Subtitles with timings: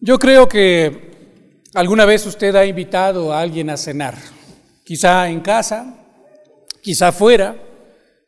[0.00, 4.16] Yo creo que alguna vez usted ha invitado a alguien a cenar,
[4.84, 6.06] quizá en casa,
[6.80, 7.56] quizá fuera,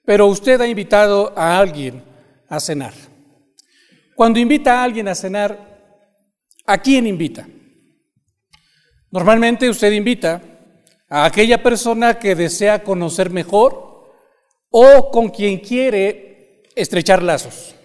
[0.05, 2.03] pero usted ha invitado a alguien
[2.49, 2.93] a cenar.
[4.17, 6.03] Cuando invita a alguien a cenar,
[6.67, 7.47] ¿a quién invita?
[9.13, 10.43] Normalmente usted invita
[11.09, 14.11] a aquella persona que desea conocer mejor
[14.71, 17.77] o con quien quiere estrechar lazos.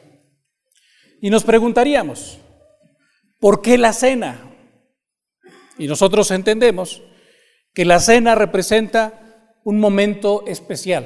[1.22, 2.40] Y nos preguntaríamos,
[3.46, 4.40] ¿Por qué la cena?
[5.78, 7.04] Y nosotros entendemos
[7.76, 11.06] que la cena representa un momento especial,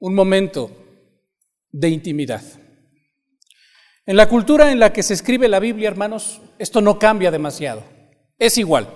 [0.00, 0.70] un momento
[1.70, 2.40] de intimidad.
[4.06, 7.82] En la cultura en la que se escribe la Biblia, hermanos, esto no cambia demasiado,
[8.38, 8.88] es igual.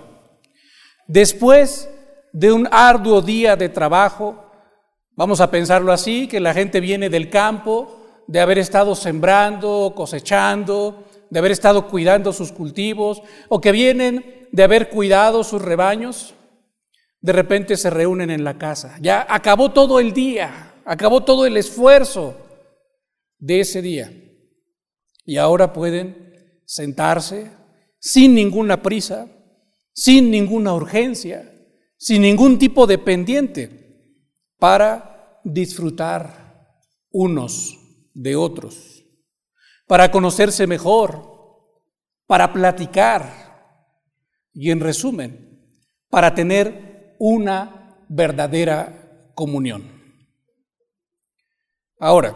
[1.05, 1.87] Después
[2.31, 4.51] de un arduo día de trabajo,
[5.11, 11.05] vamos a pensarlo así, que la gente viene del campo, de haber estado sembrando, cosechando,
[11.33, 16.35] de haber estado cuidando sus cultivos o que vienen de haber cuidado sus rebaños,
[17.21, 18.99] de repente se reúnen en la casa.
[19.01, 22.37] Ya acabó todo el día, acabó todo el esfuerzo
[23.39, 24.13] de ese día.
[25.25, 27.49] Y ahora pueden sentarse
[27.99, 29.25] sin ninguna prisa,
[29.91, 31.51] sin ninguna urgencia,
[31.97, 34.21] sin ningún tipo de pendiente,
[34.59, 36.77] para disfrutar
[37.11, 37.75] unos
[38.13, 38.92] de otros
[39.87, 41.33] para conocerse mejor,
[42.25, 43.43] para platicar
[44.53, 45.59] y en resumen,
[46.09, 49.91] para tener una verdadera comunión.
[51.99, 52.35] Ahora,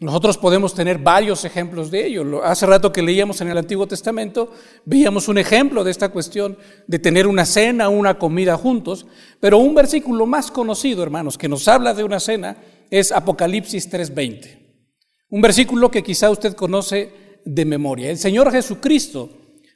[0.00, 2.44] nosotros podemos tener varios ejemplos de ello.
[2.44, 4.52] Hace rato que leíamos en el Antiguo Testamento,
[4.84, 9.06] veíamos un ejemplo de esta cuestión de tener una cena, una comida juntos,
[9.40, 12.56] pero un versículo más conocido, hermanos, que nos habla de una cena
[12.90, 14.63] es Apocalipsis 3:20.
[15.28, 18.10] Un versículo que quizá usted conoce de memoria.
[18.10, 19.30] El Señor Jesucristo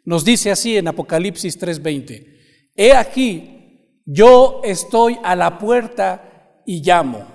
[0.05, 2.39] nos dice así en Apocalipsis 3:20,
[2.75, 7.27] He aquí, yo estoy a la puerta y llamo.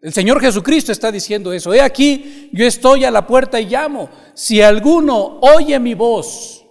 [0.00, 1.72] El Señor Jesucristo está diciendo eso.
[1.72, 4.10] He aquí, yo estoy a la puerta y llamo.
[4.34, 6.64] Si alguno oye mi voz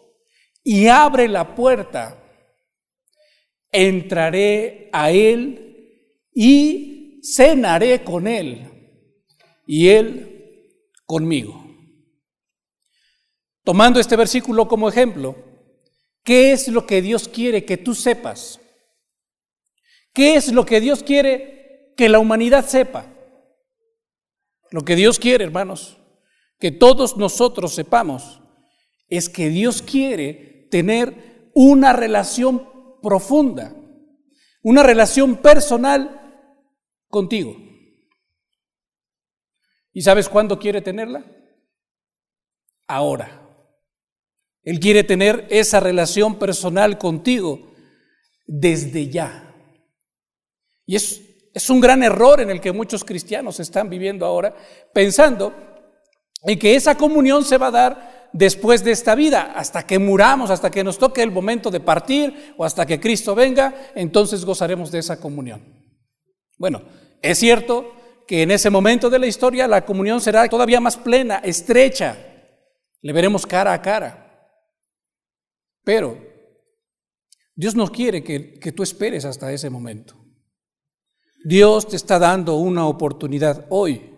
[0.64, 2.24] y abre la puerta,
[3.72, 8.70] entraré a él y cenaré con él.
[9.66, 10.33] Y él
[11.14, 11.64] conmigo.
[13.64, 15.36] Tomando este versículo como ejemplo,
[16.24, 18.60] ¿qué es lo que Dios quiere que tú sepas?
[20.12, 23.06] ¿Qué es lo que Dios quiere que la humanidad sepa?
[24.72, 26.00] Lo que Dios quiere, hermanos,
[26.60, 28.42] que todos nosotros sepamos,
[29.08, 32.68] es que Dios quiere tener una relación
[33.04, 33.76] profunda,
[34.64, 36.50] una relación personal
[37.08, 37.56] contigo.
[39.94, 41.24] ¿Y sabes cuándo quiere tenerla?
[42.88, 43.40] Ahora.
[44.64, 47.74] Él quiere tener esa relación personal contigo
[48.48, 49.54] desde ya.
[50.86, 51.22] Y es,
[51.54, 54.56] es un gran error en el que muchos cristianos están viviendo ahora,
[54.94, 55.54] pensando
[56.44, 60.50] en que esa comunión se va a dar después de esta vida, hasta que muramos,
[60.50, 64.92] hasta que nos toque el momento de partir o hasta que Cristo venga, entonces gozaremos
[64.92, 65.62] de esa comunión.
[66.58, 66.82] Bueno,
[67.22, 67.92] es cierto
[68.28, 72.18] que en ese momento de la historia la comunión será todavía más plena, estrecha.
[73.02, 74.50] Le veremos cara a cara.
[75.84, 76.18] Pero
[77.56, 80.16] Dios no quiere que, que tú esperes hasta ese momento.
[81.44, 84.10] Dios te está dando una oportunidad hoy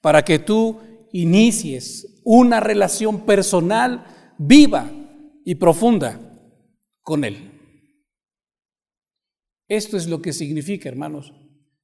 [0.00, 0.80] para que tú
[1.12, 4.90] inicies una relación personal viva
[5.44, 6.20] y profunda
[7.02, 7.50] con Él.
[9.68, 11.32] Esto es lo que significa, hermanos,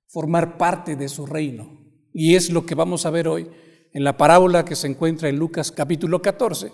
[0.08, 1.80] formar parte de su reino.
[2.12, 3.50] Y es lo que vamos a ver hoy
[3.92, 6.72] en la parábola que se encuentra en Lucas capítulo 14,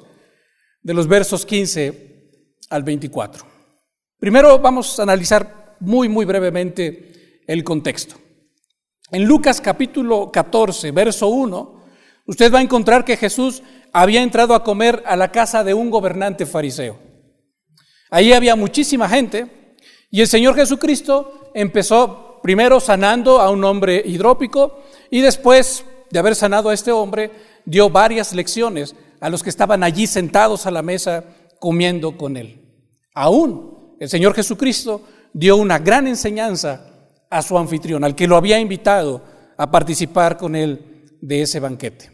[0.82, 2.30] de los versos 15
[2.70, 3.44] al 24.
[4.18, 8.16] Primero vamos a analizar muy, muy brevemente el contexto.
[9.10, 11.84] En Lucas capítulo 14, verso 1,
[12.26, 13.62] usted va a encontrar que Jesús
[13.92, 16.98] había entrado a comer a la casa de un gobernante fariseo.
[18.10, 19.76] Ahí había muchísima gente
[20.10, 26.34] y el Señor Jesucristo empezó primero sanando a un hombre hidrópico y después de haber
[26.34, 27.30] sanado a este hombre,
[27.64, 31.24] dio varias lecciones a los que estaban allí sentados a la mesa
[31.58, 32.60] comiendo con él.
[33.14, 35.02] Aún el Señor Jesucristo
[35.32, 36.86] dio una gran enseñanza
[37.30, 39.22] a su anfitrión, al que lo había invitado
[39.56, 42.10] a participar con él de ese banquete.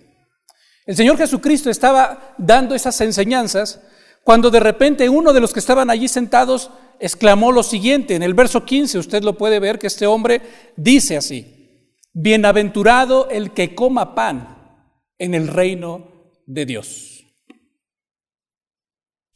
[0.87, 3.81] El Señor Jesucristo estaba dando esas enseñanzas
[4.23, 6.71] cuando de repente uno de los que estaban allí sentados
[7.01, 10.43] exclamó lo siguiente, en el verso 15 usted lo puede ver que este hombre
[10.77, 14.85] dice así, bienaventurado el que coma pan
[15.19, 17.25] en el reino de Dios.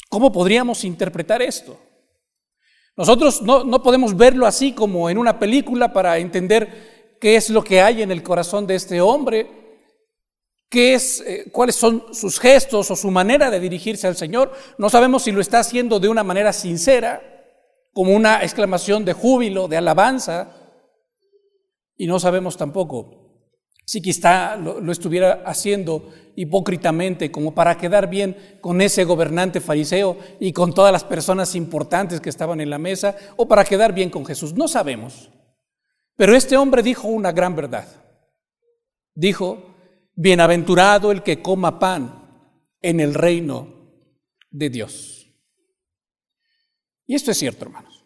[0.08, 1.78] ¿Cómo podríamos interpretar esto?
[2.96, 7.64] Nosotros no, no, podemos verlo así como en una película para entender qué es lo
[7.64, 9.48] que hay en el corazón de este hombre,
[10.68, 14.52] qué es, eh, cuáles son sus gestos o su manera de dirigirse al Señor.
[14.76, 17.31] No sabemos si lo está haciendo de una manera sincera,
[17.92, 20.48] como una exclamación de júbilo, de alabanza,
[21.96, 23.22] y no sabemos tampoco
[23.84, 30.52] si quizá lo, estuviera haciendo hipócritamente como para quedar bien con ese gobernante fariseo y
[30.52, 34.24] con todas las personas importantes que estaban en la mesa, o para quedar bien con
[34.24, 34.54] Jesús.
[34.54, 35.30] No sabemos.
[36.16, 37.86] Pero este hombre dijo una gran verdad.
[39.14, 39.74] Dijo,
[40.14, 42.48] bienaventurado el que coma pan
[42.80, 43.68] en el reino
[44.50, 45.21] de Dios.
[47.06, 48.04] Y esto es cierto, hermanos.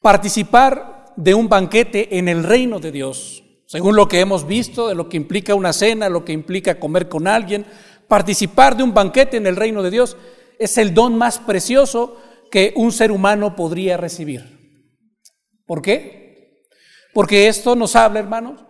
[0.00, 4.94] Participar de un banquete en el reino de Dios según lo que hemos visto, de
[4.94, 7.66] lo que implica una cena, lo que implica comer con alguien,
[8.08, 10.16] participar de un banquete en el reino de Dios,
[10.58, 12.16] es el don más precioso
[12.50, 14.88] que un ser humano podría recibir.
[15.66, 16.64] ¿Por qué?
[17.12, 18.64] Porque esto nos habla, hermanos,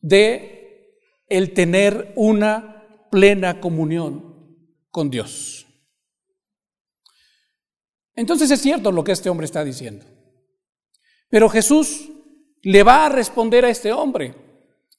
[0.00, 0.94] de
[1.28, 4.56] el tener una plena comunión
[4.92, 5.66] con Dios.
[8.14, 10.04] Entonces es cierto lo que este hombre está diciendo.
[11.30, 12.10] Pero Jesús
[12.62, 14.34] le va a responder a este hombre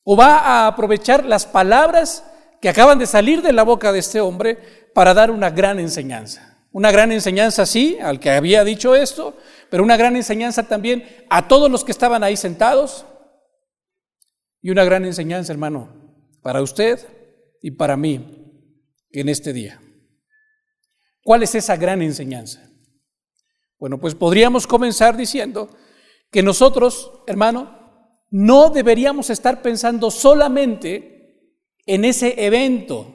[0.04, 2.26] o va a aprovechar las palabras
[2.62, 4.58] que acaban de salir de la boca de este hombre
[4.94, 6.68] para dar una gran enseñanza.
[6.72, 9.38] Una gran enseñanza, sí, al que había dicho esto,
[9.70, 13.06] pero una gran enseñanza también a todos los que estaban ahí sentados.
[14.62, 15.90] Y una gran enseñanza, hermano,
[16.42, 17.00] para usted
[17.62, 18.66] y para mí
[19.12, 19.80] en este día.
[21.22, 22.73] ¿Cuál es esa gran enseñanza?
[23.84, 25.70] Bueno, pues podríamos comenzar diciendo
[26.32, 33.14] que nosotros, hermano, no deberíamos estar pensando solamente en ese evento.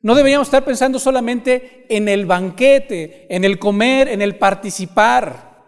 [0.00, 5.58] No deberíamos estar pensando solamente en el banquete, en el comer, en el participar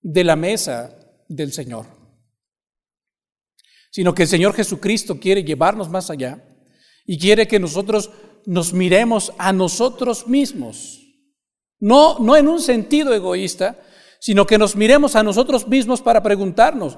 [0.00, 1.84] de la mesa del Señor.
[3.90, 6.42] Sino que el Señor Jesucristo quiere llevarnos más allá
[7.04, 8.12] y quiere que nosotros
[8.46, 11.01] nos miremos a nosotros mismos.
[11.82, 13.76] No, no en un sentido egoísta,
[14.20, 16.96] sino que nos miremos a nosotros mismos para preguntarnos,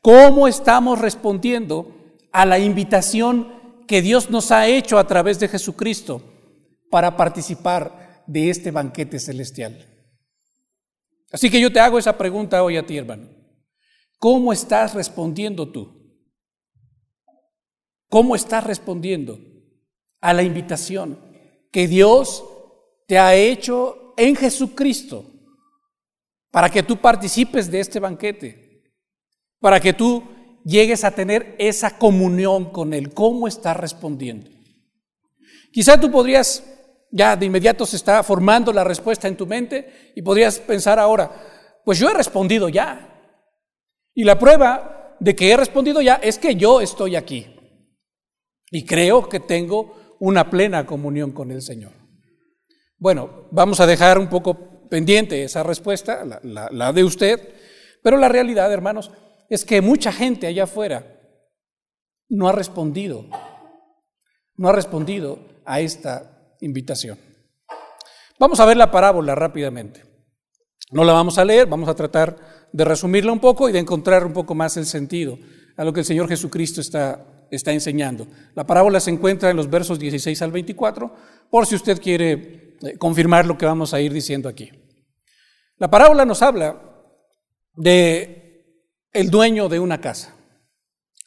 [0.00, 3.52] ¿cómo estamos respondiendo a la invitación
[3.86, 6.22] que Dios nos ha hecho a través de Jesucristo
[6.90, 9.86] para participar de este banquete celestial?
[11.30, 13.28] Así que yo te hago esa pregunta hoy a ti, hermano.
[14.18, 16.16] ¿Cómo estás respondiendo tú?
[18.08, 19.38] ¿Cómo estás respondiendo
[20.22, 21.18] a la invitación
[21.70, 22.42] que Dios
[23.06, 25.24] te ha hecho en Jesucristo
[26.50, 28.82] para que tú participes de este banquete,
[29.58, 30.22] para que tú
[30.64, 33.12] llegues a tener esa comunión con Él.
[33.12, 34.50] ¿Cómo estás respondiendo?
[35.72, 36.62] Quizá tú podrías,
[37.10, 41.30] ya de inmediato se está formando la respuesta en tu mente y podrías pensar ahora,
[41.84, 43.08] pues yo he respondido ya.
[44.14, 47.46] Y la prueba de que he respondido ya es que yo estoy aquí.
[48.70, 52.01] Y creo que tengo una plena comunión con el Señor.
[53.02, 57.52] Bueno, vamos a dejar un poco pendiente esa respuesta, la, de usted,
[58.00, 59.10] pero la realidad, hermanos,
[59.48, 61.20] es que mucha gente allá afuera
[62.28, 63.26] no ha respondido,
[64.54, 67.18] no ha respondido a esta invitación.
[68.38, 70.04] Vamos a ver la parábola rápidamente.
[70.92, 74.24] No la vamos a leer, vamos a tratar de resumirla un poco y de encontrar
[74.24, 75.40] un poco más el sentido
[75.76, 78.28] a lo que el Señor Jesucristo está, está enseñando.
[78.54, 81.12] La parábola se encuentra en los versos 16 al 24,
[81.50, 84.70] por si usted quiere confirmar lo que vamos a ir diciendo aquí.
[85.78, 86.80] La parábola nos habla
[87.74, 88.64] de
[89.12, 90.34] el dueño de una casa,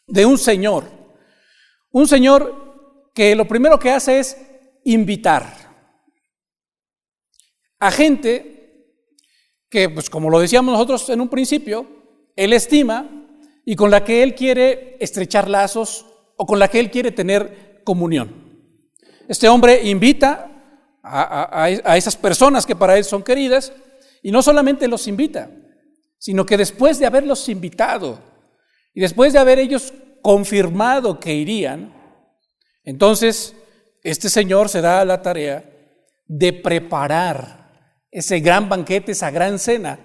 [0.07, 0.85] de un señor,
[1.91, 4.37] un señor que lo primero que hace es
[4.83, 5.65] invitar
[7.79, 8.55] a gente
[9.69, 11.85] que, pues como lo decíamos nosotros en un principio,
[12.35, 13.27] él estima
[13.65, 16.05] y con la que él quiere estrechar lazos
[16.37, 18.45] o con la que él quiere tener comunión.
[19.27, 20.54] Este hombre invita
[21.05, 23.71] a, a esas personas que para él son queridas
[24.21, 25.49] y no solamente los invita,
[26.17, 28.19] sino que después de haberlos invitado
[28.93, 31.93] y después de haber ellos confirmado que irían,
[32.83, 33.55] entonces
[34.03, 35.63] este señor se da la tarea
[36.25, 39.99] de preparar ese gran banquete, esa gran cena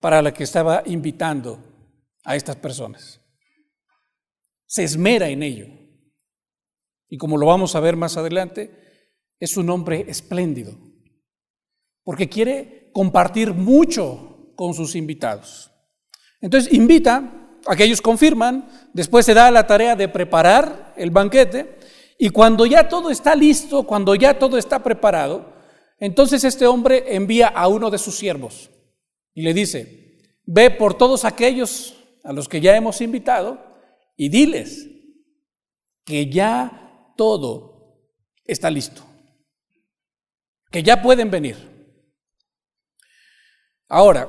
[0.00, 1.62] para la que estaba invitando
[2.24, 3.20] a estas personas.
[4.66, 5.66] Se esmera en ello.
[7.08, 8.89] Y como lo vamos a ver más adelante,
[9.40, 10.78] es un hombre espléndido,
[12.04, 15.72] porque quiere compartir mucho con sus invitados.
[16.40, 21.78] Entonces invita a que ellos confirman, después se da la tarea de preparar el banquete
[22.18, 25.58] y cuando ya todo está listo, cuando ya todo está preparado,
[26.02, 28.70] Entonces este hombre envía a uno de sus siervos
[29.34, 31.94] y le dice, ve por todos aquellos
[32.24, 33.58] a los que ya hemos invitado
[34.16, 34.88] y diles
[36.04, 38.00] que ya todo
[38.44, 39.02] está listo,
[40.70, 41.56] que ya pueden venir.
[43.88, 44.28] Ahora,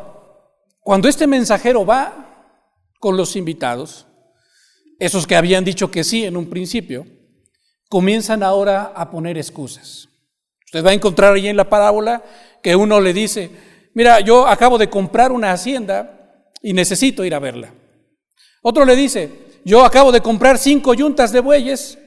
[0.79, 2.57] cuando este mensajero va
[3.00, 4.07] con los invitados,
[5.00, 7.05] esos que habían dicho que sí en un principio,
[7.89, 10.10] comienzan ahora a poner excusas.
[10.65, 12.24] Usted va a encontrar ahí en la parábola
[12.63, 13.51] que uno le dice,
[13.93, 17.74] mira, yo acabo de comprar una hacienda y necesito ir a verla.
[18.63, 21.98] Otro le dice, yo acabo de comprar cinco yuntas de bueyes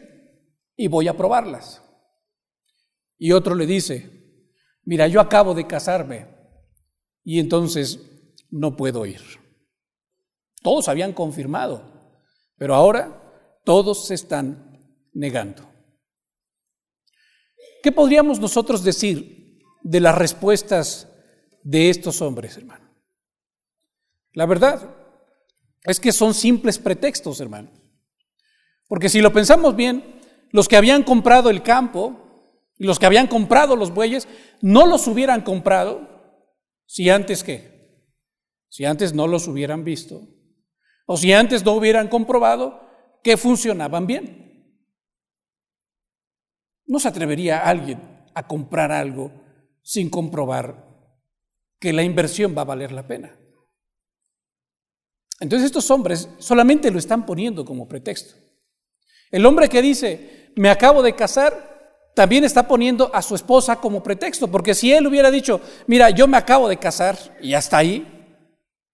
[0.77, 1.83] y voy a probarlas.
[3.19, 4.14] Y otro le dice,
[4.85, 6.27] mira, yo acabo de casarme
[7.23, 8.01] y entonces
[8.51, 9.21] no puedo ir.
[10.63, 11.83] Todos habían confirmado,
[12.57, 14.79] pero ahora todos se están
[15.13, 15.69] negando.
[17.83, 21.09] ¿Qué podríamos nosotros decir de las respuestas
[21.63, 22.89] de estos hombres, hermano?
[24.33, 24.97] La verdad
[25.85, 27.71] es que son simples pretextos, hermano.
[28.89, 32.24] Porque si lo pensamos bien, los que habían comprado el campo
[32.77, 34.29] y los que habían comprado los bueyes,
[34.61, 36.09] no los hubieran comprado
[36.87, 38.03] si antes qué?
[38.69, 40.29] Si antes no los hubieran visto
[41.07, 42.81] o si antes no hubieran comprobado
[43.23, 44.45] que funcionaban bien.
[46.87, 48.01] No se atrevería alguien
[48.35, 49.33] a comprar algo
[49.83, 50.85] sin comprobar
[51.79, 53.39] que la inversión va a valer la pena.
[55.41, 58.35] Entonces estos hombres solamente lo están poniendo como pretexto.
[59.31, 61.74] El hombre que dice, me acabo de casar,
[62.15, 66.29] también está poniendo a su esposa como pretexto, porque si él hubiera dicho, mira, yo
[66.29, 68.07] me acabo de casar y hasta ahí,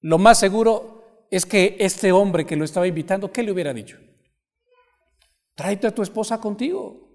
[0.00, 3.98] lo más seguro es que este hombre que lo estaba invitando, ¿qué le hubiera dicho?
[5.54, 7.08] Tráete a tu esposa contigo.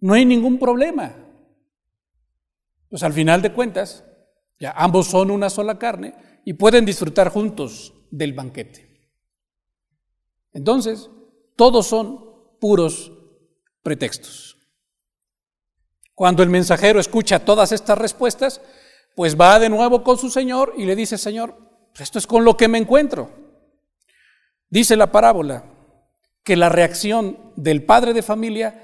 [0.00, 1.14] No hay ningún problema.
[2.90, 4.04] Pues al final de cuentas,
[4.60, 9.10] ya ambos son una sola carne y pueden disfrutar juntos del banquete.
[10.52, 11.10] Entonces,
[11.56, 13.12] todos son puros
[13.82, 14.57] pretextos.
[16.18, 18.60] Cuando el mensajero escucha todas estas respuestas,
[19.14, 21.56] pues va de nuevo con su Señor y le dice, Señor,
[21.96, 23.30] esto es con lo que me encuentro.
[24.68, 25.62] Dice la parábola
[26.42, 28.82] que la reacción del padre de familia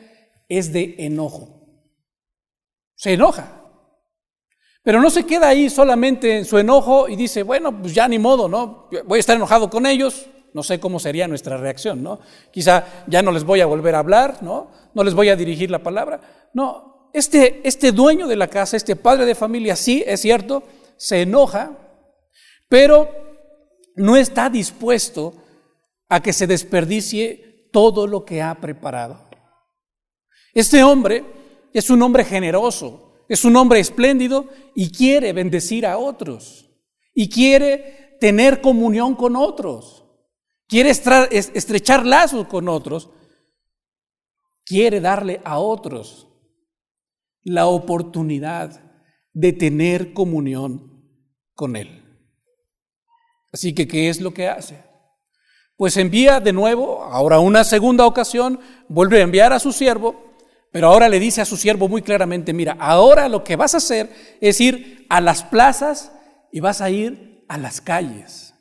[0.48, 1.66] es de enojo.
[2.94, 3.64] Se enoja.
[4.84, 8.20] Pero no se queda ahí solamente en su enojo y dice, bueno, pues ya ni
[8.20, 8.88] modo, ¿no?
[9.06, 12.20] Voy a estar enojado con ellos, no sé cómo sería nuestra reacción, ¿no?
[12.52, 14.70] Quizá ya no les voy a volver a hablar, ¿no?
[14.94, 16.20] No les voy a dirigir la palabra.
[16.52, 20.64] No, este, este dueño de la casa, este padre de familia, sí, es cierto,
[20.96, 21.78] se enoja,
[22.68, 23.08] pero
[23.94, 25.32] no está dispuesto
[26.08, 29.28] a que se desperdicie todo lo que ha preparado.
[30.54, 31.24] Este hombre
[31.72, 36.68] es un hombre generoso, es un hombre espléndido y quiere bendecir a otros
[37.14, 40.04] y quiere tener comunión con otros,
[40.66, 43.08] quiere estrechar lazos con otros,
[44.64, 46.26] quiere darle a otros
[47.44, 48.80] la oportunidad
[49.32, 51.04] de tener comunión
[51.54, 52.02] con Él.
[53.52, 54.82] Así que, ¿qué es lo que hace?
[55.76, 58.58] Pues envía de nuevo, ahora una segunda ocasión,
[58.88, 60.34] vuelve a enviar a su siervo
[60.74, 63.76] pero ahora le dice a su siervo muy claramente, mira, ahora lo que vas a
[63.76, 66.10] hacer es ir a las plazas
[66.50, 68.56] y vas a ir a las calles.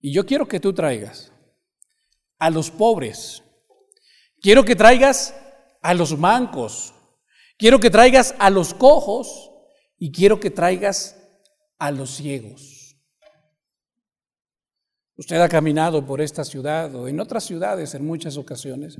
[0.00, 1.30] Y yo quiero que tú traigas
[2.38, 3.42] a los pobres,
[4.40, 5.34] quiero que traigas
[5.82, 6.94] a los mancos,
[7.60, 9.52] quiero que traigas a los cojos
[9.98, 11.16] y quiero que traigas
[11.78, 12.96] a los ciegos.
[15.14, 18.96] Usted ha caminado por esta ciudad o en otras ciudades en muchas ocasiones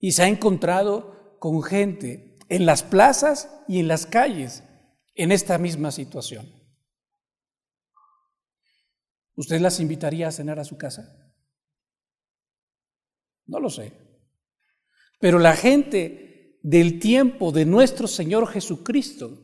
[0.00, 4.64] y se ha encontrado con gente en las plazas y en las calles
[5.14, 6.52] en esta misma situación.
[9.36, 11.32] ¿Usted las invitaría a cenar a su casa?
[13.46, 13.92] No lo sé.
[15.20, 16.27] Pero la gente
[16.62, 19.38] del tiempo de nuestro Señor Jesucristo,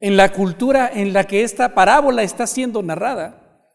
[0.00, 3.68] en la cultura en la que esta parábola está siendo narrada,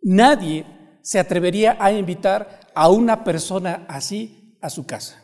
[0.00, 0.64] nadie
[1.02, 5.22] se atrevería a invitar a una persona así a su casa.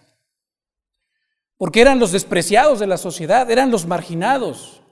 [1.57, 4.83] Porque eran los despreciados de la sociedad, eran los marginados.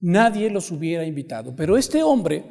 [0.00, 1.54] Nadie los hubiera invitado.
[1.56, 2.44] Pero este hombre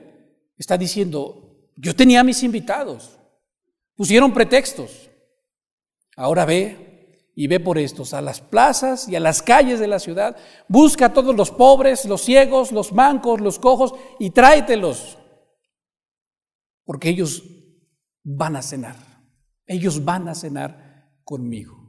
[0.58, 3.18] está diciendo, yo tenía mis invitados,
[3.96, 5.10] pusieron pretextos.
[6.16, 6.95] Ahora ve
[7.36, 10.38] y ve por estos a las plazas y a las calles de la ciudad,
[10.70, 15.18] busca a todos los pobres, los ciegos, los mancos, los cojos y tráetelos,
[16.86, 17.44] porque ellos
[18.24, 18.96] van a cenar.
[19.68, 21.84] Ellos van a cenar conmigo.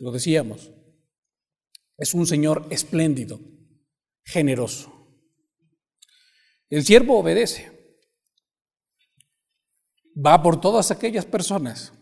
[0.00, 0.70] lo decíamos,
[1.96, 3.40] es un Señor espléndido,
[4.24, 4.92] generoso.
[6.70, 7.76] El siervo obedece.
[10.14, 11.92] Va por todas aquellas personas,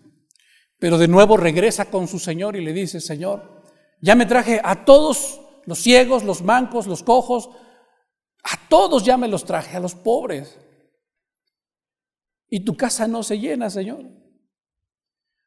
[0.78, 3.62] pero de nuevo regresa con su Señor y le dice, Señor,
[4.00, 7.48] ya me traje a todos los ciegos, los mancos, los cojos,
[8.42, 10.58] a todos ya me los traje, a los pobres.
[12.48, 14.04] Y tu casa no se llena, Señor.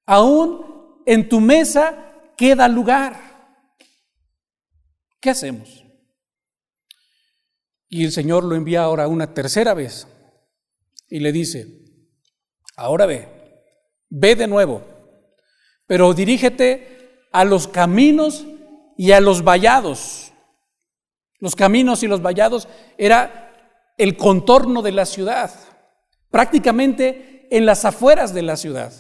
[0.05, 3.19] Aún en tu mesa queda lugar.
[5.21, 5.85] ¿Qué hacemos?
[7.87, 10.07] Y el Señor lo envía ahora una tercera vez
[11.09, 11.67] y le dice,
[12.75, 13.27] ahora ve,
[14.09, 14.83] ve de nuevo,
[15.89, 18.45] pero dirígete a los caminos
[18.95, 20.31] y a los vallados.
[21.39, 25.51] Los caminos y los vallados era el contorno de la ciudad,
[26.29, 28.93] prácticamente en las afueras de la ciudad.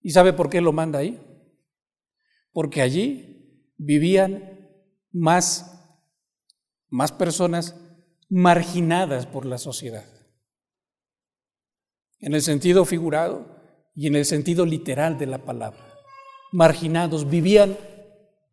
[0.00, 1.22] ¿Y sabe por qué lo manda ahí?
[2.50, 4.58] Porque allí vivían
[5.12, 5.86] más,
[6.88, 7.76] más personas
[8.28, 10.04] marginadas por la sociedad.
[12.18, 13.53] En el sentido figurado
[13.94, 15.80] y en el sentido literal de la palabra.
[16.52, 17.76] Marginados, vivían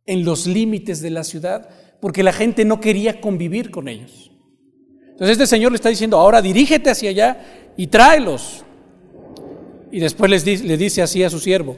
[0.06, 1.70] en los límites de la ciudad
[2.00, 4.32] porque la gente no quería convivir con ellos.
[5.12, 8.66] Entonces este Señor le está diciendo, ahora dirígete hacia allá y tráelos.
[9.92, 11.78] Y después le dice así a su siervo,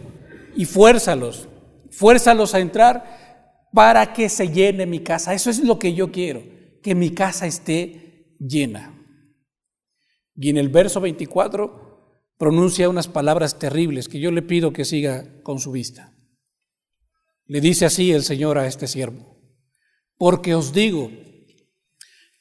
[0.55, 1.50] y fuérzalos,
[1.89, 5.34] fuérzalos a entrar para que se llene mi casa.
[5.34, 6.43] Eso es lo que yo quiero,
[6.82, 8.93] que mi casa esté llena.
[10.36, 11.93] Y en el verso 24
[12.38, 16.16] pronuncia unas palabras terribles que yo le pido que siga con su vista.
[17.46, 19.38] Le dice así el Señor a este siervo,
[20.18, 21.12] porque os digo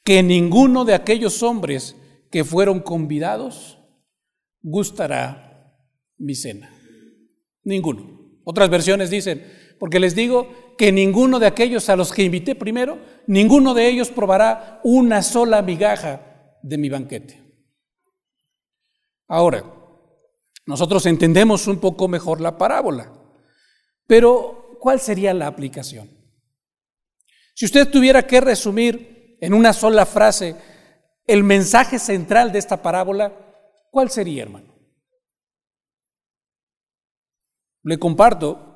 [0.03, 1.95] que ninguno de aquellos hombres
[2.31, 3.79] que fueron convidados
[4.61, 5.77] gustará
[6.17, 6.73] mi cena.
[7.63, 8.39] Ninguno.
[8.43, 9.45] Otras versiones dicen,
[9.79, 14.09] porque les digo que ninguno de aquellos a los que invité primero, ninguno de ellos
[14.09, 17.43] probará una sola migaja de mi banquete.
[19.27, 19.63] Ahora,
[20.65, 23.11] nosotros entendemos un poco mejor la parábola,
[24.07, 26.09] pero ¿cuál sería la aplicación?
[27.55, 30.55] Si usted tuviera que resumir en una sola frase
[31.27, 33.33] el mensaje central de esta parábola,
[33.91, 34.73] ¿cuál sería, hermano?
[37.83, 38.73] Le comparto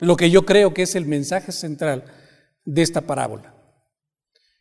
[0.00, 2.04] lo que yo creo que es el mensaje central
[2.64, 3.54] de esta parábola.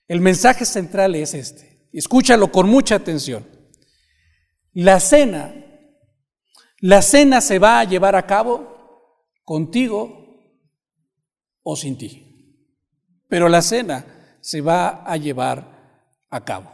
[0.08, 1.88] El mensaje central es este.
[1.93, 3.47] Escúchalo con mucha atención.
[4.73, 5.54] La cena,
[6.81, 10.21] la cena se va a llevar a cabo contigo
[11.63, 12.27] o sin ti.
[13.27, 16.71] Pero la cena se va a llevar a cabo.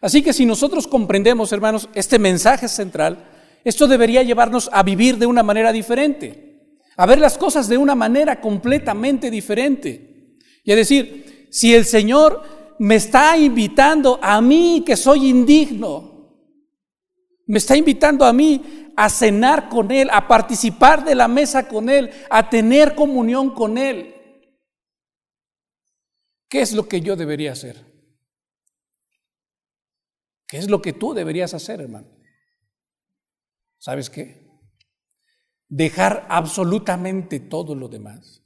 [0.00, 3.28] Así que si nosotros comprendemos, hermanos, este mensaje central,
[3.62, 7.94] esto debería llevarnos a vivir de una manera diferente, a ver las cosas de una
[7.94, 10.38] manera completamente diferente.
[10.64, 16.11] Y a decir, si el Señor me está invitando a mí que soy indigno,
[17.52, 21.90] me está invitando a mí a cenar con Él, a participar de la mesa con
[21.90, 24.14] Él, a tener comunión con Él.
[26.48, 27.76] ¿Qué es lo que yo debería hacer?
[30.48, 32.08] ¿Qué es lo que tú deberías hacer, hermano?
[33.76, 34.48] ¿Sabes qué?
[35.68, 38.42] Dejar absolutamente todo lo demás.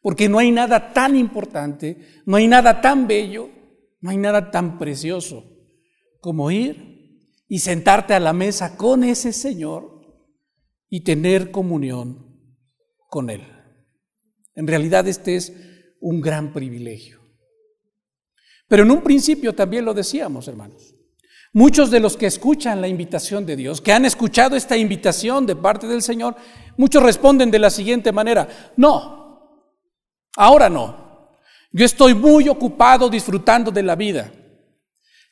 [0.00, 3.48] Porque no hay nada tan importante, no hay nada tan bello,
[4.00, 5.44] no hay nada tan precioso
[6.20, 6.91] como ir
[7.52, 10.00] y sentarte a la mesa con ese Señor
[10.88, 12.48] y tener comunión
[13.10, 13.42] con Él.
[14.54, 15.52] En realidad este es
[16.00, 17.20] un gran privilegio.
[18.68, 20.94] Pero en un principio también lo decíamos, hermanos.
[21.52, 25.54] Muchos de los que escuchan la invitación de Dios, que han escuchado esta invitación de
[25.54, 26.36] parte del Señor,
[26.78, 29.68] muchos responden de la siguiente manera, no,
[30.38, 31.28] ahora no.
[31.70, 34.32] Yo estoy muy ocupado disfrutando de la vida.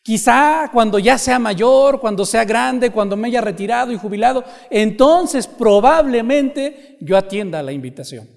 [0.02, 5.46] Quizá cuando ya sea mayor, cuando sea grande, cuando me haya retirado y jubilado, entonces
[5.46, 8.28] probablemente yo atienda la invitación.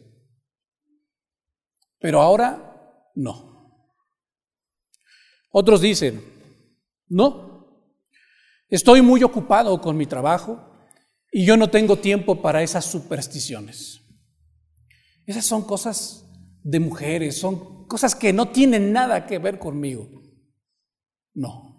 [2.00, 3.54] Pero ahora no.
[5.52, 6.22] Otros dicen,
[7.08, 7.88] no,
[8.68, 10.60] estoy muy ocupado con mi trabajo
[11.32, 14.02] y yo no tengo tiempo para esas supersticiones.
[15.26, 16.26] Esas son cosas
[16.62, 20.23] de mujeres, son cosas que no tienen nada que ver conmigo.
[21.34, 21.74] No.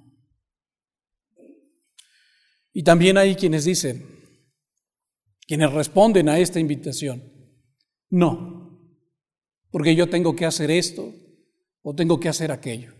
[2.73, 4.05] Y también hay quienes dicen,
[5.47, 7.23] quienes responden a esta invitación,
[8.11, 9.01] no,
[9.71, 11.13] porque yo tengo que hacer esto
[11.83, 12.93] o tengo que hacer aquello.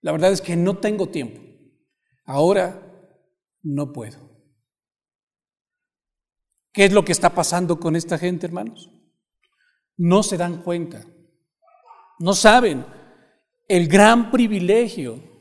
[0.00, 1.40] La verdad es que no tengo tiempo.
[2.24, 2.82] Ahora
[3.62, 4.28] no puedo.
[6.72, 8.90] ¿Qué es lo que está pasando con esta gente, hermanos?
[9.96, 11.04] No se dan cuenta,
[12.20, 12.86] no saben
[13.66, 15.37] el gran privilegio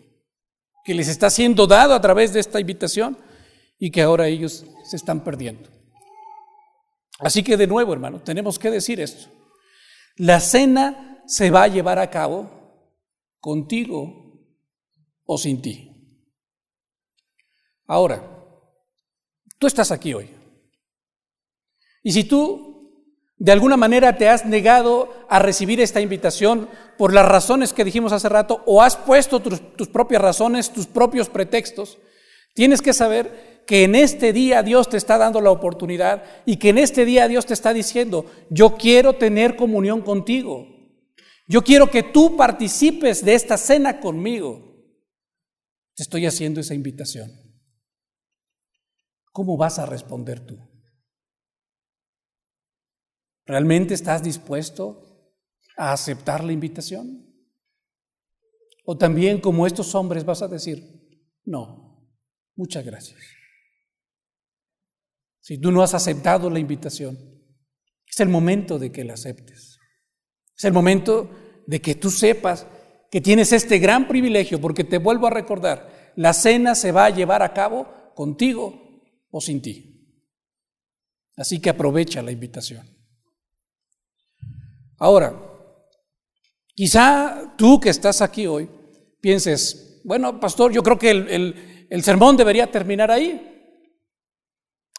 [0.88, 3.18] que les está siendo dado a través de esta invitación
[3.78, 5.70] y que ahora ellos se están perdiendo.
[7.20, 9.30] Así que de nuevo, hermano, tenemos que decir esto.
[10.16, 12.50] La cena se va a llevar a cabo
[13.42, 14.40] contigo
[15.26, 15.92] o sin ti.
[17.86, 18.24] Ahora,
[19.60, 20.30] tú estás aquí hoy.
[22.02, 22.67] Y si tú
[23.40, 28.12] de alguna manera te has negado a recibir esta invitación por las razones que dijimos
[28.12, 32.00] hace rato o has puesto tus, propias razones, tus propios pretextos,
[32.56, 36.70] tienes que saber que en este día Dios te está dando la oportunidad y que
[36.70, 40.68] en este día Dios te está diciendo, yo quiero tener comunión contigo.
[41.48, 44.68] Yo quiero que tú participes de esta cena conmigo.
[45.96, 47.32] Te estoy haciendo esa invitación.
[49.32, 50.58] ¿Cómo vas a responder tú?
[53.48, 55.32] ¿Realmente estás dispuesto
[55.78, 57.26] a aceptar la invitación?
[58.84, 60.84] O también como estos hombres vas a decir,
[61.46, 62.12] no,
[62.56, 63.20] muchas gracias.
[65.40, 67.18] Si tú no has aceptado la invitación,
[68.06, 69.80] es el momento de que la aceptes.
[70.58, 71.30] Es el momento
[71.68, 72.68] de que tú sepas
[73.10, 77.10] que tienes este gran privilegio, porque te vuelvo a recordar, la cena se va a
[77.12, 80.22] llevar a cabo contigo o sin ti.
[81.38, 82.97] Así que aprovecha la invitación.
[84.98, 85.34] Ahora,
[86.74, 88.70] quizá tú que estás aquí hoy
[89.22, 93.76] pienses, bueno, pastor, yo creo que el, sermón debería terminar ahí,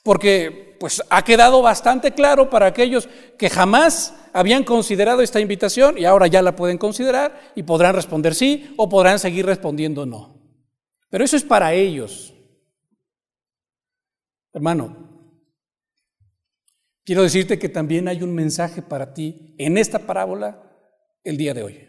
[0.04, 6.04] porque pues ha quedado bastante claro para aquellos que jamás habían considerado esta invitación y
[6.04, 10.38] ahora ya la pueden considerar y podrán responder sí o podrán seguir respondiendo no.
[11.11, 12.34] Pero eso es para ellos.
[14.52, 15.08] Hermano,
[17.09, 20.62] Quiero decirte que también hay un mensaje para ti en esta parábola
[21.25, 21.88] el día de hoy.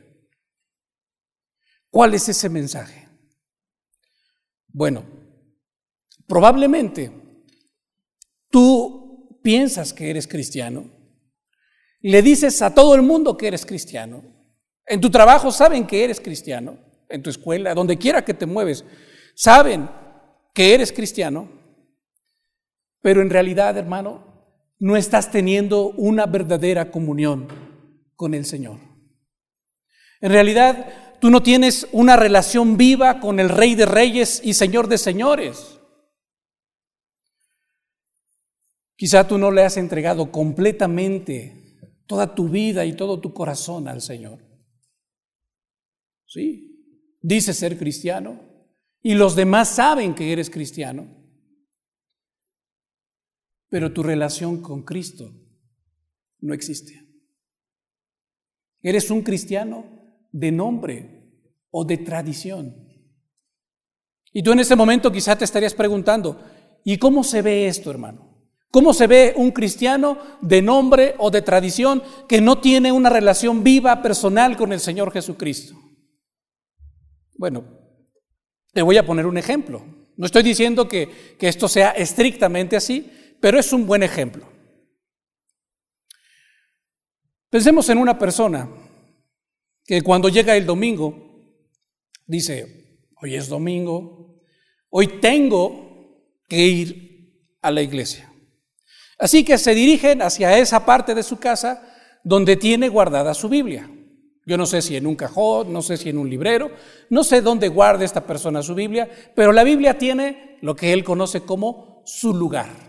[1.90, 3.06] ¿Cuál es ese mensaje?
[4.70, 5.04] Bueno,
[6.26, 7.12] probablemente
[8.50, 10.90] tú piensas que eres cristiano,
[12.00, 14.24] le dices a todo el mundo que eres cristiano,
[14.86, 16.78] en tu trabajo saben que eres cristiano,
[17.10, 18.86] en tu escuela, donde quiera que te mueves,
[19.36, 19.90] saben
[20.54, 21.52] que eres cristiano,
[23.02, 24.29] pero en realidad, hermano,
[24.80, 27.48] no estás teniendo una verdadera comunión
[28.16, 28.80] con el Señor.
[30.22, 34.88] En realidad, tú no tienes una relación viva con el Rey de Reyes y Señor
[34.88, 35.80] de Señores.
[38.96, 44.02] Quizá tú no le has entregado completamente toda tu vida y todo tu corazón al
[44.02, 44.40] Señor.
[46.26, 48.42] Sí, dices ser cristiano
[49.02, 51.19] y los demás saben que eres cristiano
[53.70, 55.32] pero tu relación con Cristo
[56.42, 57.06] no existe.
[58.82, 59.86] Eres un cristiano
[60.32, 61.20] de nombre
[61.72, 62.88] o de tradición.
[64.32, 66.44] Y tú en ese momento quizá te estarías preguntando,
[66.84, 68.30] ¿y cómo se ve esto, hermano?
[68.72, 73.64] ¿Cómo se ve un cristiano de nombre o de tradición que no tiene una relación
[73.64, 75.76] viva, personal con el Señor Jesucristo?
[77.36, 77.66] Bueno,
[78.72, 79.84] te voy a poner un ejemplo.
[80.16, 84.48] No estoy diciendo que, que esto sea estrictamente así, pero es un buen ejemplo.
[87.50, 88.70] Pensemos en una persona
[89.86, 91.30] que cuando llega el domingo
[92.28, 94.40] dice, hoy es domingo,
[94.90, 98.32] hoy tengo que ir a la iglesia.
[99.18, 101.84] Así que se dirigen hacia esa parte de su casa
[102.24, 103.90] donde tiene guardada su Biblia.
[104.46, 106.72] Yo no sé si en un cajón, no sé si en un librero,
[107.10, 111.04] no sé dónde guarda esta persona su Biblia, pero la Biblia tiene lo que él
[111.04, 112.89] conoce como su lugar.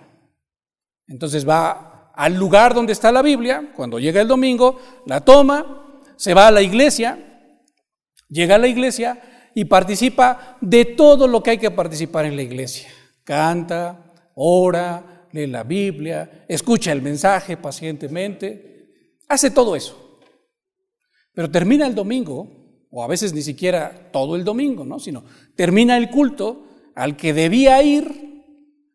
[1.11, 6.35] Entonces va al lugar donde está la Biblia, cuando llega el domingo, la toma, se
[6.35, 7.19] va a la iglesia,
[8.29, 12.43] llega a la iglesia y participa de todo lo que hay que participar en la
[12.43, 12.89] iglesia.
[13.25, 20.21] Canta, ora, lee la Biblia, escucha el mensaje pacientemente, hace todo eso.
[21.33, 25.01] Pero termina el domingo, o a veces ni siquiera todo el domingo, ¿no?
[25.01, 25.25] sino
[25.57, 28.30] termina el culto al que debía ir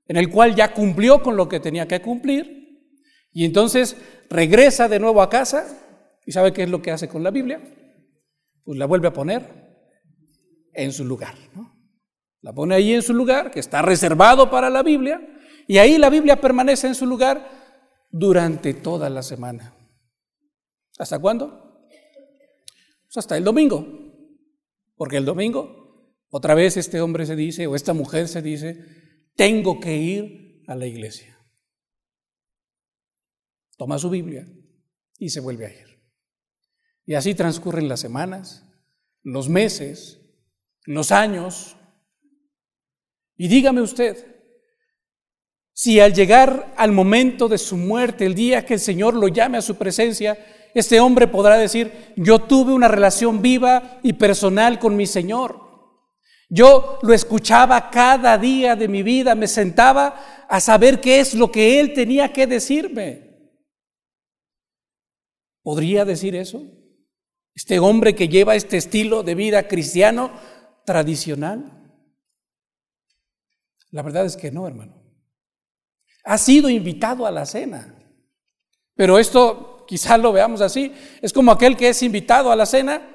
[0.07, 2.55] en el cual ya cumplió con lo que tenía que cumplir,
[3.31, 3.97] y entonces
[4.29, 5.81] regresa de nuevo a casa,
[6.25, 7.61] y ¿sabe qué es lo que hace con la Biblia?
[8.63, 9.43] Pues la vuelve a poner
[10.73, 11.35] en su lugar.
[12.41, 15.21] La pone ahí en su lugar, que está reservado para la Biblia,
[15.67, 17.49] y ahí la Biblia permanece en su lugar
[18.11, 19.75] durante toda la semana.
[20.97, 21.87] ¿Hasta cuándo?
[23.05, 23.85] Pues hasta el domingo.
[24.95, 29.04] Porque el domingo, otra vez este hombre se dice, o esta mujer se dice,
[29.35, 31.31] tengo que ir a la iglesia.
[33.77, 34.47] toma su Biblia
[35.19, 36.01] y se vuelve a ir.
[37.05, 38.65] Y así transcurren las semanas,
[39.21, 40.21] los meses,
[40.85, 41.75] los años.
[43.35, 44.35] Y dígame usted,
[45.73, 49.57] si al llegar al momento de su muerte, el día que el Señor lo llame
[49.57, 54.95] a su presencia, este hombre podrá decir, yo tuve una relación viva y personal con
[54.95, 55.64] mi Señor.
[56.49, 61.51] Yo lo escuchaba cada día de mi vida, me sentaba a saber qué es lo
[61.51, 63.51] que Él tenía que decirme.
[65.63, 66.63] ¿Podría decir eso?
[67.53, 70.31] Este hombre que lleva este estilo de vida cristiano
[70.85, 71.71] tradicional.
[73.91, 75.05] La verdad es que no, hermano
[76.25, 77.95] ha sido invitado a la cena.
[78.95, 80.91] Pero esto quizás lo veamos así.
[81.21, 83.14] Es como aquel que es invitado a la cena,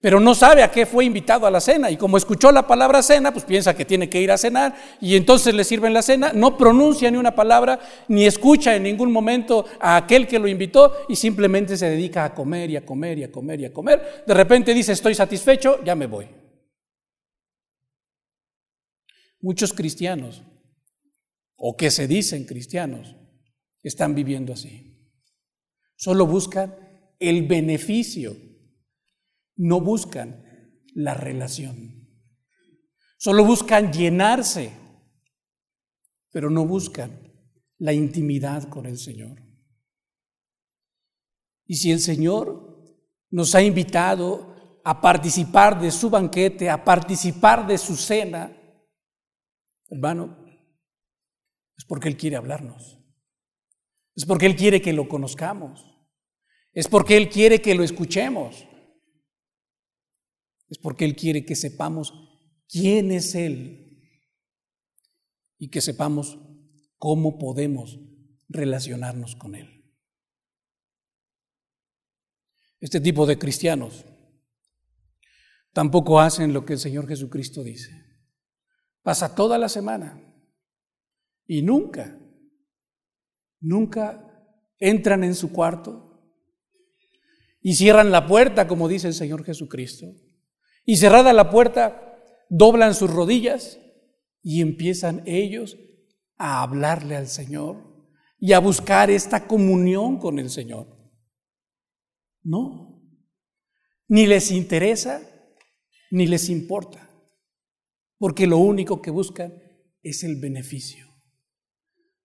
[0.00, 1.90] pero no sabe a qué fue invitado a la cena.
[1.90, 5.14] Y como escuchó la palabra cena, pues piensa que tiene que ir a cenar y
[5.14, 9.66] entonces le sirven la cena, no pronuncia ni una palabra, ni escucha en ningún momento
[9.78, 13.24] a aquel que lo invitó y simplemente se dedica a comer y a comer y
[13.24, 14.24] a comer y a comer.
[14.26, 16.26] De repente dice, estoy satisfecho, ya me voy.
[19.42, 20.42] Muchos cristianos
[21.56, 23.16] o que se dicen cristianos
[23.82, 25.12] están viviendo así.
[25.94, 26.74] Solo buscan
[27.18, 28.34] el beneficio,
[29.60, 30.42] no buscan
[30.94, 32.08] la relación.
[33.18, 34.72] Solo buscan llenarse,
[36.30, 37.30] pero no buscan
[37.76, 39.42] la intimidad con el Señor.
[41.66, 42.86] Y si el Señor
[43.30, 48.56] nos ha invitado a participar de su banquete, a participar de su cena,
[49.90, 50.42] hermano,
[51.76, 52.98] es porque Él quiere hablarnos.
[54.16, 55.86] Es porque Él quiere que lo conozcamos.
[56.72, 58.66] Es porque Él quiere que lo escuchemos.
[60.70, 62.14] Es porque Él quiere que sepamos
[62.68, 64.00] quién es Él
[65.58, 66.38] y que sepamos
[66.96, 67.98] cómo podemos
[68.48, 69.68] relacionarnos con Él.
[72.78, 74.06] Este tipo de cristianos
[75.72, 77.90] tampoco hacen lo que el Señor Jesucristo dice.
[79.02, 80.22] Pasa toda la semana
[81.46, 82.18] y nunca,
[83.60, 84.26] nunca
[84.78, 86.06] entran en su cuarto
[87.60, 90.06] y cierran la puerta, como dice el Señor Jesucristo.
[90.84, 93.78] Y cerrada la puerta, doblan sus rodillas
[94.42, 95.76] y empiezan ellos
[96.36, 97.76] a hablarle al Señor
[98.38, 100.86] y a buscar esta comunión con el Señor.
[102.42, 103.02] No,
[104.08, 105.20] ni les interesa,
[106.10, 107.10] ni les importa,
[108.16, 109.54] porque lo único que buscan
[110.02, 111.10] es el beneficio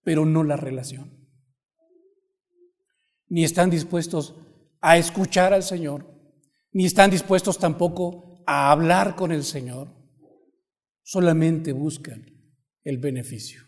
[0.06, 1.28] pero no la relación.
[3.28, 4.36] Ni están dispuestos
[4.80, 6.06] a escuchar al Señor,
[6.72, 9.90] ni están dispuestos tampoco a hablar con el Señor.
[11.04, 12.26] Solamente buscan
[12.84, 13.62] el beneficio.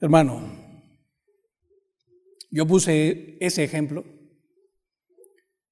[0.00, 0.40] Hermano,
[2.50, 4.04] yo puse ese ejemplo.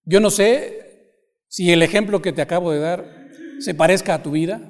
[0.05, 1.15] Yo no sé
[1.49, 4.61] si el ejemplo que te acabo de dar se parezca a tu vida.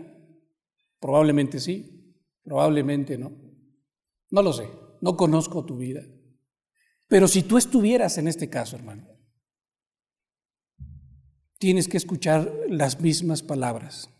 [1.00, 3.32] Probablemente sí, probablemente no.
[4.30, 4.68] No lo sé,
[5.00, 6.02] no conozco tu vida.
[7.08, 9.17] Pero si tú estuvieras en este caso, hermano,
[11.58, 14.10] tienes que escuchar las mismas palabras.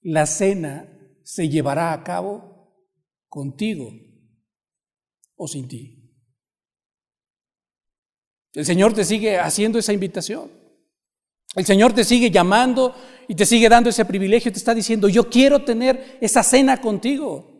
[0.00, 0.88] La cena
[1.22, 2.74] se llevará a cabo
[3.28, 3.90] contigo
[5.36, 5.98] o sin ti.
[8.54, 10.50] El Señor te sigue haciendo esa invitación.
[11.54, 12.94] El Señor te sigue llamando
[13.26, 17.58] y te sigue dando ese privilegio, te está diciendo, yo quiero tener esa cena contigo.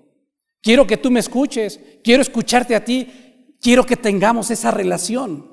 [0.61, 5.51] Quiero que tú me escuches, quiero escucharte a ti, quiero que tengamos esa relación,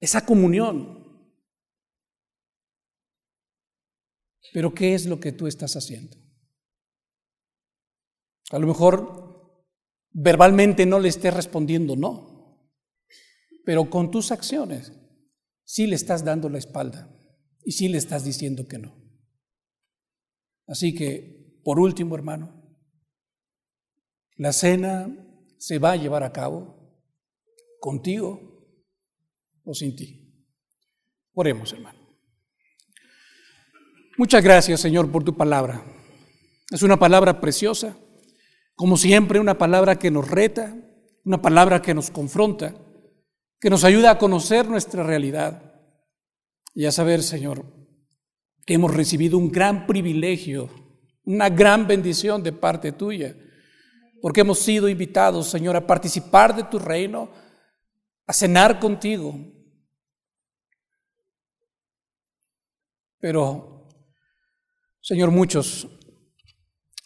[0.00, 0.93] esa comunión.
[4.52, 6.16] Pero ¿qué es lo que tú estás haciendo?
[8.50, 9.64] A lo mejor
[10.12, 12.70] verbalmente no le estés respondiendo no,
[13.64, 14.92] pero con tus acciones
[15.64, 17.10] sí le estás dando la espalda
[17.64, 18.94] y sí le estás diciendo que no.
[20.66, 22.78] Así que, por último, hermano,
[24.36, 25.10] la cena
[25.58, 26.74] se va a llevar a cabo
[27.80, 28.40] contigo
[29.64, 30.46] o sin ti.
[31.32, 32.03] Oremos, hermano.
[34.16, 35.82] Muchas gracias, Señor, por tu palabra.
[36.70, 37.96] Es una palabra preciosa,
[38.76, 40.76] como siempre, una palabra que nos reta,
[41.24, 42.76] una palabra que nos confronta,
[43.60, 45.74] que nos ayuda a conocer nuestra realidad
[46.74, 47.64] y a saber, Señor,
[48.64, 50.70] que hemos recibido un gran privilegio,
[51.24, 53.36] una gran bendición de parte tuya,
[54.22, 57.30] porque hemos sido invitados, Señor, a participar de tu reino,
[58.28, 59.36] a cenar contigo.
[63.18, 63.73] Pero,
[65.04, 65.86] Señor, muchos,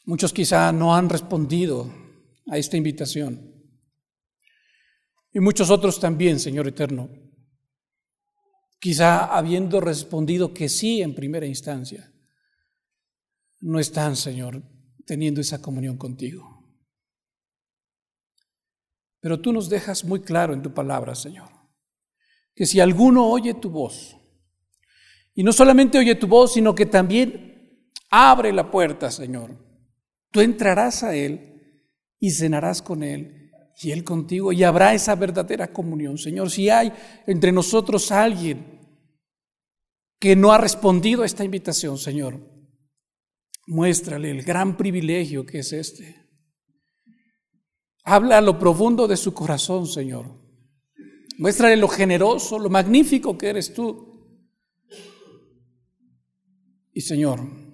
[0.05, 1.93] muchos quizá no han respondido
[2.47, 3.53] a esta invitación.
[5.33, 7.11] Y muchos otros también, Señor Eterno,
[8.79, 12.15] quizá habiendo respondido que sí en primera instancia,
[13.63, 14.63] no están, Señor,
[15.05, 16.71] teniendo esa comunión contigo.
[19.19, 21.51] Pero tú nos dejas muy claro en tu palabra, Señor,
[22.55, 24.17] que si alguno oye tu voz,
[25.35, 27.48] y no solamente oye tu voz, sino que también
[28.11, 29.57] abre la puerta, Señor,
[30.31, 31.85] tú entrarás a Él
[32.19, 36.51] y cenarás con Él y Él contigo, y habrá esa verdadera comunión, Señor.
[36.51, 36.93] Si hay
[37.27, 38.81] entre nosotros alguien
[40.19, 42.41] que no ha respondido a esta invitación, Señor,
[43.69, 46.29] muéstrale el gran privilegio que es este
[48.11, 50.35] Habla a lo profundo de su corazón, Señor.
[51.37, 54.43] Muéstrale lo generoso, lo magnífico que eres tú.
[56.91, 57.68] Y Señor,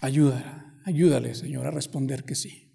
[0.00, 0.44] ayúdale,
[0.84, 2.66] ayúdale, Señor, a responder que sí.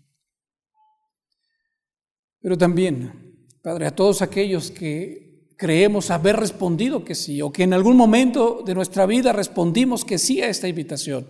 [2.42, 7.74] Pero también, Padre, a todos aquellos que creemos haber respondido que sí, o que en
[7.74, 11.28] algún momento de nuestra vida respondimos que sí a esta invitación.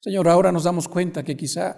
[0.00, 1.76] Señor, ahora nos damos cuenta que quizá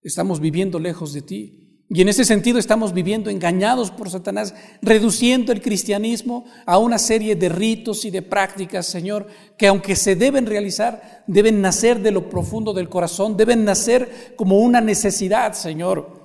[0.00, 1.71] estamos viviendo lejos de ti.
[1.88, 7.36] Y en ese sentido estamos viviendo engañados por Satanás, reduciendo el cristianismo a una serie
[7.36, 9.26] de ritos y de prácticas, Señor,
[9.58, 14.58] que aunque se deben realizar, deben nacer de lo profundo del corazón, deben nacer como
[14.58, 16.22] una necesidad, Señor,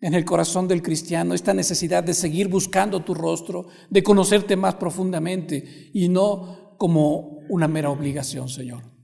[0.00, 4.76] en el corazón del cristiano, esta necesidad de seguir buscando tu rostro, de conocerte más
[4.76, 8.99] profundamente y no como una mera obligación, Señor.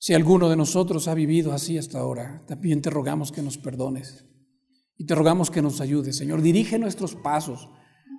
[0.00, 4.24] Si alguno de nosotros ha vivido así hasta ahora, también te rogamos que nos perdones
[4.96, 6.16] y te rogamos que nos ayudes.
[6.16, 7.68] Señor, dirige nuestros pasos.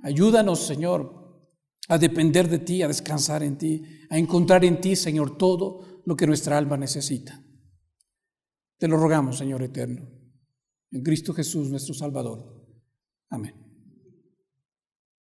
[0.04, 1.50] Ayúdanos, Señor,
[1.88, 6.16] a depender de ti, a descansar en ti, a encontrar en ti, Señor, todo lo
[6.16, 7.44] que nuestra alma necesita.
[8.78, 10.08] Te lo rogamos, Señor eterno,
[10.92, 12.64] en Cristo Jesús, nuestro Salvador.
[13.32, 13.71] Amén.